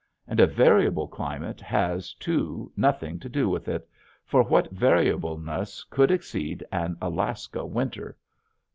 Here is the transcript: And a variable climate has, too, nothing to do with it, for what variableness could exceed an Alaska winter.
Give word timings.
And 0.27 0.39
a 0.39 0.47
variable 0.47 1.07
climate 1.07 1.61
has, 1.61 2.15
too, 2.15 2.71
nothing 2.75 3.19
to 3.19 3.29
do 3.29 3.47
with 3.49 3.67
it, 3.67 3.87
for 4.25 4.41
what 4.41 4.71
variableness 4.71 5.83
could 5.83 6.09
exceed 6.09 6.63
an 6.71 6.97
Alaska 7.03 7.63
winter. 7.67 8.17